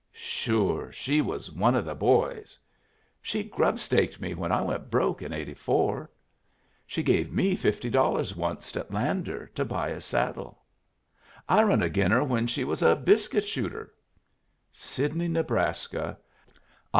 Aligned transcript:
"Sure! 0.13 0.91
She 0.91 1.21
was 1.21 1.51
one 1.51 1.75
of 1.75 1.85
the 1.85 1.93
boys." 1.93 2.57
"She 3.21 3.43
grub 3.43 3.77
staked 3.77 4.19
me 4.19 4.33
when 4.33 4.51
I 4.51 4.59
went 4.61 4.89
broke 4.89 5.21
in 5.21 5.31
'84." 5.31 6.09
"She 6.87 7.03
gave 7.03 7.31
me 7.31 7.55
fifty 7.55 7.87
dollars 7.87 8.33
onced 8.33 8.75
at 8.77 8.89
Lander, 8.91 9.45
to 9.53 9.63
buy 9.63 9.89
a 9.89 10.01
saddle." 10.01 10.63
"I 11.47 11.61
run 11.61 11.83
agin 11.83 12.09
her 12.09 12.23
when 12.23 12.47
she 12.47 12.63
was 12.63 12.81
a 12.81 12.95
biscuit 12.95 13.47
shooter." 13.47 13.93
"Sidney, 14.71 15.27
Nebraska. 15.27 16.17